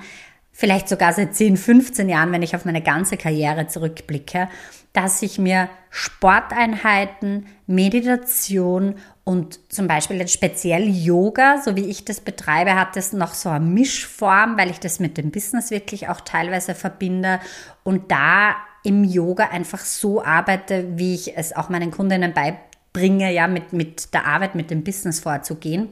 vielleicht 0.52 0.90
sogar 0.90 1.14
seit 1.14 1.36
10, 1.36 1.58
15 1.58 2.10
Jahren, 2.10 2.32
wenn 2.32 2.42
ich 2.42 2.56
auf 2.56 2.66
meine 2.66 2.82
ganze 2.82 3.18
Karriere 3.18 3.68
zurückblicke, 3.68 4.50
dass 4.94 5.22
ich 5.22 5.38
mir 5.38 5.70
Sporteinheiten, 5.90 7.46
Meditation 7.68 8.96
und 9.24 9.60
zum 9.72 9.88
Beispiel 9.88 10.18
jetzt 10.18 10.34
speziell 10.34 10.90
Yoga, 10.90 11.62
so 11.62 11.76
wie 11.76 11.86
ich 11.86 12.04
das 12.04 12.20
betreibe, 12.20 12.76
hat 12.76 12.98
es 12.98 13.14
noch 13.14 13.34
so 13.34 13.50
eine 13.50 13.64
Mischform, 13.64 14.58
weil 14.58 14.72
ich 14.72 14.80
das 14.80 15.00
mit 15.00 15.18
dem 15.18 15.32
Business 15.32 15.70
wirklich 15.70 16.10
auch 16.10 16.22
teilweise 16.22 16.76
verbinde 16.76 17.40
und 17.84 18.12
da 18.12 18.56
im 18.84 19.04
Yoga 19.04 19.50
einfach 19.50 19.80
so 19.80 20.24
arbeite, 20.24 20.98
wie 20.98 21.14
ich 21.14 21.38
es 21.38 21.56
auch 21.56 21.70
meinen 21.70 21.92
Kundinnen 21.92 22.34
beibringe 22.34 22.71
bringe, 22.94 23.34
ja, 23.34 23.48
mit, 23.48 23.74
mit 23.74 24.14
der 24.14 24.26
Arbeit, 24.26 24.56
mit 24.56 24.70
dem 24.72 24.84
Business 24.84 25.20
vorzugehen 25.20 25.90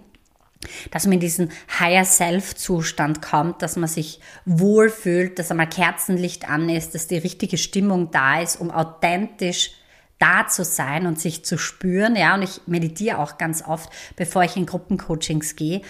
dass 0.91 1.05
man 1.05 1.13
in 1.13 1.19
diesen 1.19 1.51
Higher 1.79 2.05
Self-Zustand 2.05 3.21
kommt, 3.21 3.61
dass 3.61 3.77
man 3.77 3.87
sich 3.87 4.19
wohlfühlt, 4.45 5.39
dass 5.39 5.51
einmal 5.51 5.69
Kerzenlicht 5.69 6.49
an 6.49 6.69
ist, 6.69 6.95
dass 6.95 7.07
die 7.07 7.17
richtige 7.17 7.57
Stimmung 7.57 8.11
da 8.11 8.41
ist, 8.41 8.59
um 8.59 8.71
authentisch 8.71 9.71
da 10.19 10.47
zu 10.47 10.65
sein 10.65 11.07
und 11.07 11.19
sich 11.19 11.45
zu 11.45 11.57
spüren. 11.57 12.15
Ja, 12.17 12.35
und 12.35 12.41
ich 12.41 12.61
meditiere 12.67 13.19
auch 13.19 13.37
ganz 13.37 13.63
oft, 13.65 13.89
bevor 14.17 14.43
ich 14.43 14.57
in 14.57 14.65
Gruppencoachings 14.65 15.55
gehe. 15.55 15.81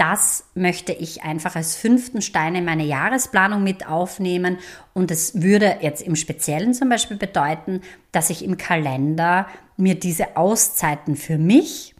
Das 0.00 0.44
möchte 0.54 0.94
ich 0.94 1.24
einfach 1.24 1.56
als 1.56 1.76
fünften 1.76 2.22
Stein 2.22 2.54
in 2.54 2.64
meine 2.64 2.84
Jahresplanung 2.84 3.62
mit 3.62 3.86
aufnehmen. 3.86 4.56
Und 4.94 5.10
es 5.10 5.42
würde 5.42 5.76
jetzt 5.82 6.00
im 6.00 6.16
Speziellen 6.16 6.72
zum 6.72 6.88
Beispiel 6.88 7.18
bedeuten, 7.18 7.82
dass 8.10 8.30
ich 8.30 8.42
im 8.42 8.56
Kalender 8.56 9.46
mir 9.76 9.96
diese 9.96 10.38
Auszeiten 10.38 11.16
für 11.16 11.36
mich, 11.36 11.94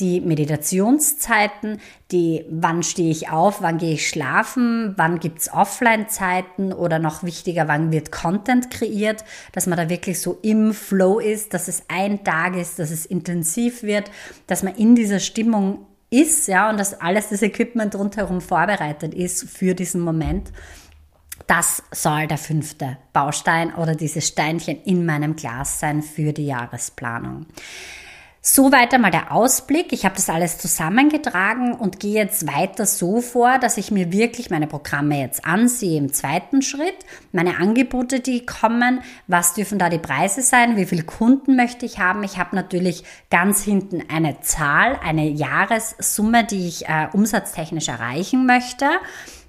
die 0.00 0.22
Meditationszeiten, 0.22 1.82
die 2.10 2.46
wann 2.48 2.82
stehe 2.82 3.10
ich 3.10 3.28
auf, 3.28 3.60
wann 3.60 3.76
gehe 3.76 3.92
ich 3.92 4.08
schlafen, 4.08 4.94
wann 4.96 5.20
gibt 5.20 5.40
es 5.40 5.52
Offline-Zeiten 5.52 6.72
oder 6.72 6.98
noch 6.98 7.24
wichtiger, 7.24 7.68
wann 7.68 7.92
wird 7.92 8.10
Content 8.10 8.70
kreiert, 8.70 9.22
dass 9.52 9.66
man 9.66 9.76
da 9.76 9.90
wirklich 9.90 10.18
so 10.18 10.38
im 10.40 10.72
Flow 10.72 11.18
ist, 11.18 11.52
dass 11.52 11.68
es 11.68 11.82
ein 11.88 12.24
Tag 12.24 12.56
ist, 12.56 12.78
dass 12.78 12.90
es 12.90 13.04
intensiv 13.04 13.82
wird, 13.82 14.10
dass 14.46 14.62
man 14.62 14.74
in 14.76 14.94
dieser 14.94 15.20
Stimmung 15.20 15.86
ist, 16.20 16.48
ja, 16.48 16.70
und 16.70 16.78
dass 16.78 17.00
alles 17.00 17.28
das 17.28 17.42
Equipment 17.42 17.94
rundherum 17.94 18.40
vorbereitet 18.40 19.14
ist 19.14 19.48
für 19.48 19.74
diesen 19.74 20.00
Moment. 20.00 20.52
Das 21.46 21.82
soll 21.90 22.26
der 22.26 22.38
fünfte 22.38 22.96
Baustein 23.12 23.74
oder 23.74 23.94
dieses 23.94 24.28
Steinchen 24.28 24.80
in 24.84 25.04
meinem 25.04 25.36
Glas 25.36 25.80
sein 25.80 26.02
für 26.02 26.32
die 26.32 26.46
Jahresplanung. 26.46 27.46
Soweit 28.46 28.92
einmal 28.92 29.10
der 29.10 29.32
Ausblick. 29.32 29.94
Ich 29.94 30.04
habe 30.04 30.16
das 30.16 30.28
alles 30.28 30.58
zusammengetragen 30.58 31.72
und 31.72 31.98
gehe 31.98 32.12
jetzt 32.12 32.46
weiter 32.46 32.84
so 32.84 33.22
vor, 33.22 33.58
dass 33.58 33.78
ich 33.78 33.90
mir 33.90 34.12
wirklich 34.12 34.50
meine 34.50 34.66
Programme 34.66 35.18
jetzt 35.18 35.46
ansehe 35.46 35.96
im 35.96 36.12
zweiten 36.12 36.60
Schritt, 36.60 36.94
meine 37.32 37.56
Angebote, 37.56 38.20
die 38.20 38.44
kommen, 38.44 39.00
was 39.28 39.54
dürfen 39.54 39.78
da 39.78 39.88
die 39.88 39.96
Preise 39.96 40.42
sein, 40.42 40.76
wie 40.76 40.84
viele 40.84 41.04
Kunden 41.04 41.56
möchte 41.56 41.86
ich 41.86 42.00
haben. 42.00 42.22
Ich 42.22 42.36
habe 42.36 42.54
natürlich 42.54 43.04
ganz 43.30 43.62
hinten 43.62 44.02
eine 44.10 44.38
Zahl, 44.42 45.00
eine 45.02 45.26
Jahressumme, 45.26 46.44
die 46.44 46.68
ich 46.68 46.86
äh, 46.86 47.08
umsatztechnisch 47.14 47.88
erreichen 47.88 48.44
möchte. 48.44 48.84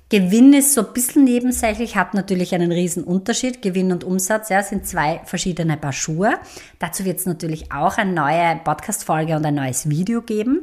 Gewinn 0.09 0.53
ist 0.53 0.73
so 0.73 0.85
ein 0.85 0.93
bisschen 0.93 1.23
nebensächlich, 1.23 1.95
hat 1.95 2.13
natürlich 2.13 2.53
einen 2.53 2.71
riesen 2.71 3.03
Unterschied. 3.03 3.63
Gewinn 3.63 3.91
und 3.91 4.03
Umsatz 4.03 4.49
ja, 4.49 4.61
sind 4.61 4.85
zwei 4.85 5.21
verschiedene 5.25 5.77
Paar 5.77 5.93
Schuhe. 5.93 6.37
Dazu 6.77 7.05
wird 7.05 7.17
es 7.17 7.25
natürlich 7.25 7.71
auch 7.71 7.97
eine 7.97 8.13
neue 8.13 8.59
Podcast-Folge 8.63 9.35
und 9.35 9.45
ein 9.45 9.55
neues 9.55 9.89
Video 9.89 10.21
geben. 10.21 10.61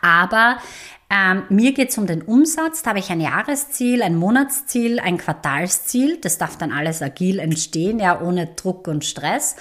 Aber 0.00 0.56
ähm, 1.10 1.42
mir 1.50 1.72
geht 1.72 1.90
es 1.90 1.98
um 1.98 2.06
den 2.06 2.22
Umsatz. 2.22 2.82
Da 2.82 2.90
habe 2.90 2.98
ich 2.98 3.10
ein 3.10 3.20
Jahresziel, 3.20 4.02
ein 4.02 4.16
Monatsziel, 4.16 4.98
ein 4.98 5.18
Quartalsziel. 5.18 6.16
Das 6.22 6.38
darf 6.38 6.56
dann 6.56 6.72
alles 6.72 7.02
agil 7.02 7.38
entstehen, 7.40 7.98
ja, 7.98 8.22
ohne 8.22 8.46
Druck 8.46 8.88
und 8.88 9.04
Stress. 9.04 9.56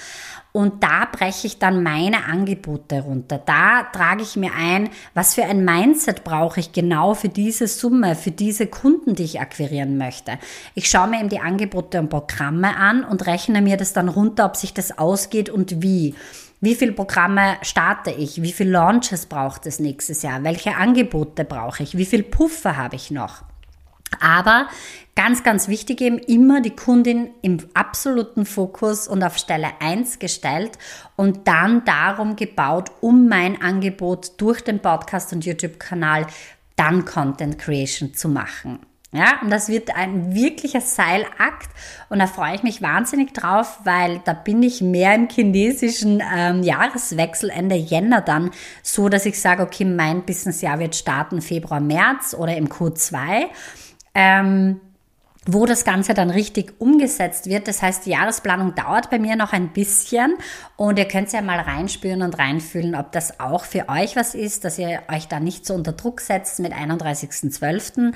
Und 0.54 0.84
da 0.84 1.08
breche 1.10 1.48
ich 1.48 1.60
dann 1.60 1.82
meine 1.82 2.26
Angebote 2.26 3.02
runter. 3.02 3.38
Da 3.38 3.84
trage 3.84 4.22
ich 4.22 4.36
mir 4.36 4.52
ein, 4.54 4.90
was 5.14 5.34
für 5.34 5.44
ein 5.44 5.64
Mindset 5.64 6.26
brauche 6.26 6.60
ich 6.60 6.74
genau 6.74 7.14
für 7.14 7.30
diese 7.30 7.68
Summe, 7.68 8.16
für 8.16 8.32
diese 8.32 8.68
Kunden, 8.68 9.16
die 9.16 9.24
ich 9.24 9.40
akquirieren 9.40 9.98
möchte. 9.98 10.38
Ich 10.76 10.90
schaue 10.90 11.08
mir 11.08 11.20
eben 11.20 11.30
die 11.30 11.40
Angebote 11.40 12.00
und 12.00 12.10
Programme 12.10 12.76
an 12.76 13.06
und 13.06 13.26
rechne 13.28 13.62
mir 13.62 13.78
das 13.78 13.94
dann 13.94 14.10
runter, 14.10 14.46
ob 14.46 14.58
sich 14.58 14.74
das 14.74 14.98
ausgeht 14.98 15.50
und 15.50 15.82
wie. 15.82 16.16
Wie 16.60 16.76
viele 16.76 16.92
Programme 16.92 17.56
starte 17.64 18.12
ich? 18.12 18.42
Wie 18.42 18.52
viele 18.52 18.72
Launches 18.72 19.26
braucht 19.26 19.66
es 19.66 19.80
nächstes 19.80 20.22
Jahr? 20.22 20.44
Welche 20.44 20.76
Angebote 20.76 21.46
brauche 21.46 21.82
ich? 21.82 21.98
Wie 21.98 22.06
viel 22.06 22.24
Puffer 22.24 22.78
habe 22.78 22.98
ich 22.98 23.10
noch? 23.10 23.44
Aber 24.20 24.68
ganz, 25.16 25.44
ganz 25.44 25.68
wichtig 25.68 26.02
eben 26.02 26.18
immer 26.18 26.62
die 26.62 26.76
Kundin 26.76 27.30
im 27.42 27.60
absoluten 27.74 28.46
Fokus 28.46 29.08
und 29.08 29.24
auf 29.24 29.38
Stelle 29.38 29.70
1 29.80 30.20
gestellt 30.20 30.78
und 31.16 31.48
dann 31.48 31.86
darum 31.86 32.36
gebaut, 32.36 32.92
um 33.02 33.28
mein 33.28 33.62
Angebot 33.62 34.34
durch 34.38 34.62
den 34.62 34.80
Podcast 34.80 35.34
und 35.34 35.46
YouTube-Kanal 35.46 36.28
dann 36.76 37.06
Content 37.06 37.60
Creation 37.60 38.14
zu 38.14 38.30
machen. 38.30 38.80
Ja, 39.14 39.42
und 39.42 39.50
das 39.50 39.68
wird 39.68 39.94
ein 39.94 40.34
wirklicher 40.34 40.80
Seilakt 40.80 41.70
und 42.08 42.20
da 42.20 42.28
freue 42.28 42.56
ich 42.56 42.64
mich 42.64 42.82
wahnsinnig 42.82 43.34
drauf, 43.34 43.80
weil 43.84 44.22
da 44.24 44.32
bin 44.32 44.64
ich 44.64 44.82
mehr 44.82 45.14
im 45.16 45.28
chinesischen 45.28 46.24
ähm, 46.34 46.64
Jahreswechsel 46.64 47.50
Ende 47.50 47.76
Jänner 47.76 48.22
dann 48.22 48.52
so, 48.82 49.10
dass 49.10 49.26
ich 49.26 49.38
sage, 49.42 49.64
okay, 49.64 49.84
mein 49.84 50.24
Businessjahr 50.24 50.80
wird 50.80 50.96
starten 50.96 51.42
Februar, 51.42 51.82
März 51.82 52.34
oder 52.34 52.56
im 52.56 52.70
Q2 52.70 53.50
ähm, 54.14 54.80
wo 55.46 55.66
das 55.66 55.86
Ganze 55.86 56.14
dann 56.14 56.30
richtig 56.30 56.74
umgesetzt 56.80 57.48
wird. 57.48 57.68
Das 57.68 57.82
heißt, 57.82 58.06
die 58.06 58.12
Jahresplanung 58.12 58.76
dauert 58.76 59.10
bei 59.10 59.18
mir 59.18 59.36
noch 59.36 59.54
ein 59.54 59.70
bisschen 59.70 60.36
und 60.76 61.00
ihr 61.00 61.08
könnt 61.08 61.34
ja 61.34 61.42
mal 61.42 61.60
reinspüren 61.60 62.22
und 62.22 62.38
reinfühlen, 62.38 62.94
ob 62.94 63.12
das 63.12 63.40
auch 63.40 63.66
für 63.66 63.90
euch 63.90 64.16
was 64.16 64.36
ist, 64.36 64.66
dass 64.66 64.78
ihr 64.78 65.02
euch 65.12 65.28
da 65.28 65.40
nicht 65.40 65.66
so 65.66 65.74
unter 65.74 65.94
Druck 65.94 66.22
setzt 66.22 66.60
mit 66.60 66.74
31.12. 66.74 68.14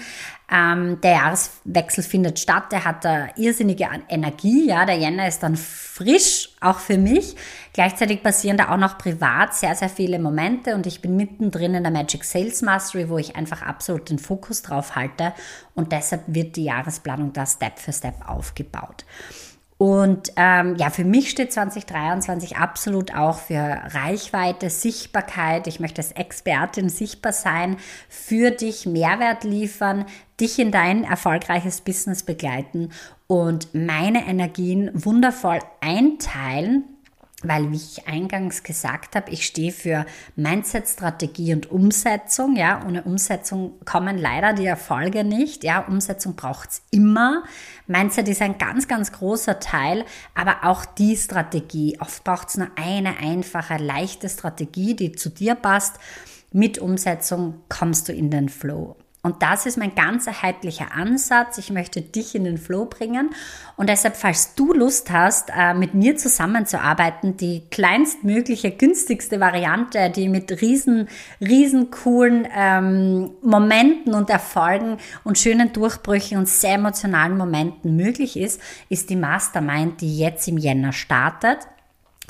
Ähm, 0.51 1.01
der 1.01 1.11
Jahreswechsel 1.11 2.03
findet 2.03 2.37
statt, 2.37 2.71
der 2.71 2.85
hat 2.85 3.03
da 3.03 3.29
irrsinnige 3.35 3.87
Energie, 4.09 4.67
ja, 4.67 4.85
der 4.85 4.95
Jänner 4.95 5.27
ist 5.27 5.41
dann 5.41 5.55
frisch, 5.55 6.49
auch 6.61 6.77
für 6.77 6.99
mich. 6.99 7.35
Gleichzeitig 7.73 8.21
passieren 8.21 8.57
da 8.57 8.69
auch 8.71 8.77
noch 8.77 8.99
privat 8.99 9.55
sehr, 9.55 9.73
sehr 9.73 9.89
viele 9.89 10.19
Momente 10.19 10.75
und 10.75 10.85
ich 10.85 11.01
bin 11.01 11.15
mittendrin 11.15 11.73
in 11.73 11.83
der 11.83 11.91
Magic 11.91 12.23
Sales 12.23 12.61
Mastery, 12.61 13.09
wo 13.09 13.17
ich 13.17 13.35
einfach 13.35 13.63
absolut 13.63 14.09
den 14.09 14.19
Fokus 14.19 14.61
drauf 14.61 14.95
halte 14.95 15.33
und 15.73 15.91
deshalb 15.91 16.21
wird 16.27 16.55
die 16.57 16.65
Jahresplanung 16.65 17.33
da 17.33 17.47
Step 17.47 17.79
für 17.79 17.91
Step 17.91 18.29
aufgebaut. 18.29 19.03
Und 19.77 20.31
ähm, 20.37 20.75
ja, 20.77 20.89
für 20.89 21.03
mich 21.03 21.29
steht 21.29 21.51
2023 21.51 22.55
absolut 22.55 23.13
auch 23.13 23.39
für 23.39 23.57
Reichweite, 23.57 24.69
Sichtbarkeit. 24.69 25.67
Ich 25.67 25.81
möchte 25.81 26.01
als 26.01 26.13
Expertin 26.13 26.87
sichtbar 26.87 27.33
sein, 27.33 27.75
für 28.07 28.51
dich 28.51 28.85
Mehrwert 28.85 29.43
liefern, 29.43 30.05
dich 30.39 30.59
in 30.59 30.71
dein 30.71 31.03
erfolgreiches 31.03 31.81
Business 31.81 32.23
begleiten 32.23 32.89
und 33.27 33.73
meine 33.73 34.25
Energien 34.27 34.91
wundervoll 34.93 35.59
einteilen 35.81 36.94
weil, 37.47 37.71
wie 37.71 37.75
ich 37.77 38.07
eingangs 38.07 38.63
gesagt 38.63 39.15
habe, 39.15 39.31
ich 39.31 39.45
stehe 39.45 39.71
für 39.71 40.05
Mindset, 40.35 40.87
Strategie 40.87 41.53
und 41.53 41.71
Umsetzung. 41.71 42.55
Ja, 42.55 42.83
ohne 42.85 43.03
Umsetzung 43.03 43.73
kommen 43.85 44.17
leider 44.17 44.53
die 44.53 44.65
Erfolge 44.65 45.23
nicht. 45.23 45.63
Ja, 45.63 45.79
Umsetzung 45.81 46.35
braucht 46.35 46.69
es 46.69 46.81
immer. 46.91 47.43
Mindset 47.87 48.27
ist 48.27 48.41
ein 48.41 48.57
ganz, 48.57 48.87
ganz 48.87 49.11
großer 49.11 49.59
Teil, 49.59 50.05
aber 50.33 50.63
auch 50.63 50.85
die 50.85 51.15
Strategie. 51.15 51.97
Oft 51.99 52.23
braucht 52.23 52.49
es 52.49 52.57
nur 52.57 52.69
eine 52.75 53.17
einfache, 53.17 53.77
leichte 53.77 54.29
Strategie, 54.29 54.95
die 54.95 55.11
zu 55.11 55.29
dir 55.29 55.55
passt. 55.55 55.99
Mit 56.51 56.79
Umsetzung 56.79 57.61
kommst 57.69 58.07
du 58.07 58.13
in 58.13 58.31
den 58.31 58.49
Flow. 58.49 58.95
Und 59.25 59.41
das 59.41 59.65
ist 59.65 59.75
mein 59.79 59.95
ganzheitlicher 59.95 60.91
Ansatz. 60.95 61.57
Ich 61.57 61.71
möchte 61.71 61.99
dich 61.99 62.35
in 62.35 62.43
den 62.43 62.59
Flow 62.59 62.85
bringen. 62.85 63.31
Und 63.75 63.89
deshalb, 63.89 64.15
falls 64.15 64.53
du 64.53 64.71
Lust 64.71 65.09
hast, 65.09 65.49
äh, 65.49 65.73
mit 65.73 65.95
mir 65.95 66.15
zusammenzuarbeiten, 66.15 67.35
die 67.35 67.63
kleinstmögliche, 67.71 68.69
günstigste 68.69 69.39
Variante, 69.39 70.11
die 70.11 70.29
mit 70.29 70.61
riesen, 70.61 71.09
riesen 71.41 71.89
coolen 71.89 72.47
ähm, 72.55 73.31
Momenten 73.41 74.13
und 74.13 74.29
Erfolgen 74.29 74.97
und 75.23 75.39
schönen 75.39 75.73
Durchbrüchen 75.73 76.37
und 76.37 76.47
sehr 76.47 76.75
emotionalen 76.75 77.35
Momenten 77.35 77.95
möglich 77.95 78.37
ist, 78.37 78.61
ist 78.89 79.09
die 79.09 79.15
Mastermind, 79.15 80.01
die 80.01 80.19
jetzt 80.19 80.47
im 80.47 80.59
Jänner 80.59 80.93
startet. 80.93 81.57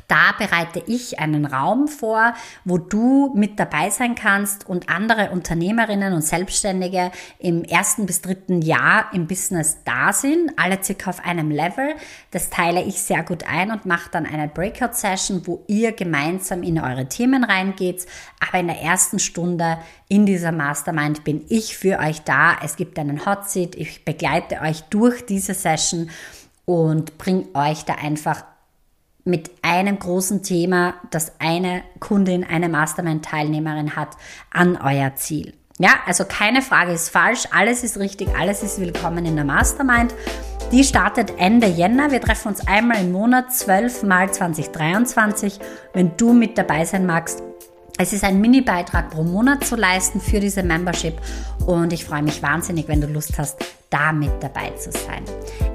Da 0.08 0.34
bereite 0.38 0.84
ich 0.86 1.20
einen 1.20 1.46
Raum 1.46 1.88
vor, 1.88 2.34
wo 2.64 2.78
du 2.78 3.34
mit 3.36 3.60
dabei 3.60 3.90
sein 3.90 4.14
kannst 4.16 4.68
und 4.68 4.90
andere 4.90 5.32
Unternehmerinnen 5.32 6.14
und 6.14 6.22
Selbstständige 6.22 7.12
im 7.40 7.64
ersten 7.64 8.06
bis 8.06 8.22
dritten 8.22 8.62
Jahr 8.62 9.10
im 9.14 9.28
Business 9.28 9.80
da 9.84 10.14
sind, 10.14 10.52
alle 10.58 10.84
circa 10.84 11.10
auf 11.10 11.26
einem 11.26 11.50
Level. 11.50 11.96
Das 12.32 12.50
teile 12.50 12.84
ich 12.84 13.02
sehr 13.02 13.24
gut 13.24 13.44
ein 13.50 13.72
und 13.72 13.86
mache 13.86 14.10
dann 14.12 14.26
eine 14.26 14.48
Breakout-Session, 14.48 15.48
wo 15.48 15.64
ihr 15.68 15.92
gemeinsam 15.92 16.62
in 16.62 16.80
eure 16.80 17.08
Themen 17.08 17.44
reingeht. 17.44 18.06
Aber 18.48 18.60
in 18.60 18.68
der 18.68 18.82
ersten 18.82 19.20
Stunde 19.20 19.80
in 20.08 20.26
dieser 20.26 20.52
Mastermind 20.52 21.24
bin 21.24 21.46
ich 21.50 21.78
für 21.78 22.00
euch 22.00 22.22
da. 22.22 22.58
Es 22.64 22.76
gibt 22.76 23.00
einen 23.00 23.26
Hot 23.26 23.50
Seat. 23.50 23.76
Ich 23.76 24.06
begleite 24.06 24.62
euch 24.62 24.82
durch 24.84 25.26
diese 25.26 25.56
Session 25.56 26.12
und 26.66 27.18
bringe 27.18 27.46
euch 27.54 27.86
da 27.86 27.96
einfach 27.96 28.44
mit 29.26 29.50
einem 29.64 29.98
großen 29.98 30.44
Thema, 30.44 30.94
das 31.10 31.34
eine 31.40 31.82
Kundin, 32.00 32.44
eine 32.44 32.70
Mastermind-Teilnehmerin 32.70 33.96
hat, 33.96 34.10
an 34.52 34.78
euer 34.78 35.16
Ziel. 35.16 35.54
Ja, 35.80 35.96
also 36.06 36.26
keine 36.26 36.62
Frage 36.62 36.94
ist 36.94 37.10
falsch, 37.10 37.48
alles 37.52 37.84
ist 37.84 37.98
richtig, 37.98 38.30
alles 38.40 38.62
ist 38.62 38.80
willkommen 38.80 39.26
in 39.26 39.36
der 39.36 39.44
Mastermind. 39.44 40.14
Die 40.72 40.84
startet 40.84 41.34
Ende 41.38 41.68
Jänner. 41.68 42.12
Wir 42.12 42.22
treffen 42.22 42.50
uns 42.50 42.66
einmal 42.68 43.02
im 43.02 43.12
Monat, 43.12 43.52
12 43.52 44.04
mal 44.04 44.32
2023. 44.32 45.60
Wenn 45.92 46.16
du 46.18 46.32
mit 46.32 46.58
dabei 46.58 46.86
sein 46.86 47.08
magst, 47.08 47.42
es 47.98 48.12
ist 48.12 48.24
ein 48.24 48.42
Mini-Beitrag 48.42 49.10
pro 49.10 49.24
Monat 49.24 49.64
zu 49.64 49.76
leisten 49.76 50.20
für 50.20 50.40
diese 50.40 50.64
Membership 50.64 51.16
und 51.66 51.94
ich 51.94 52.04
freue 52.04 52.24
mich 52.24 52.44
wahnsinnig, 52.44 52.88
wenn 52.88 53.00
du 53.00 53.08
Lust 53.08 53.38
hast, 53.38 53.58
da 53.90 54.12
mit 54.12 54.32
dabei 54.42 54.72
zu 54.72 54.92
sein. 54.92 55.24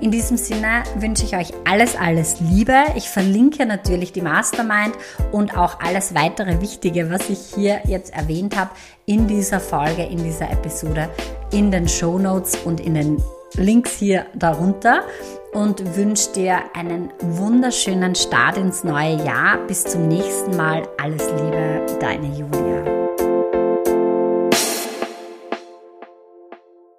In 0.00 0.10
diesem 0.10 0.36
Sinne 0.36 0.82
wünsche 0.96 1.24
ich 1.24 1.34
euch 1.34 1.52
alles, 1.64 1.96
alles 1.96 2.40
Liebe. 2.40 2.76
Ich 2.94 3.08
verlinke 3.08 3.64
natürlich 3.64 4.12
die 4.12 4.20
Mastermind 4.20 4.94
und 5.32 5.56
auch 5.56 5.80
alles 5.80 6.14
weitere 6.14 6.60
Wichtige, 6.60 7.10
was 7.10 7.30
ich 7.30 7.38
hier 7.54 7.80
jetzt 7.86 8.12
erwähnt 8.12 8.56
habe, 8.56 8.70
in 9.06 9.26
dieser 9.26 9.60
Folge, 9.60 10.04
in 10.04 10.22
dieser 10.22 10.50
Episode, 10.50 11.08
in 11.52 11.70
den 11.70 11.88
Show 11.88 12.18
Notes 12.18 12.56
und 12.64 12.80
in 12.80 12.94
den 12.94 13.22
Links 13.54 13.92
hier 13.92 14.26
darunter 14.34 15.04
und 15.52 15.96
wünsche 15.96 16.32
dir 16.32 16.60
einen 16.74 17.12
wunderschönen 17.20 18.14
Start 18.14 18.56
ins 18.56 18.84
neue 18.84 19.24
Jahr. 19.24 19.58
Bis 19.66 19.84
zum 19.84 20.08
nächsten 20.08 20.56
Mal. 20.56 20.88
Alles 20.98 21.26
Liebe, 21.26 21.86
deine 22.00 22.26
Julia. 22.26 22.89